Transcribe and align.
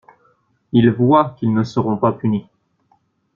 Ils 0.71 0.89
voient 0.89 1.35
qu'ils 1.37 1.63
seront 1.63 1.95
pas 1.97 2.11
punis. 2.11 2.47